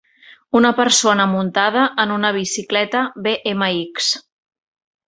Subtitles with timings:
[0.59, 4.13] Una persona muntada en una bicicleta bmx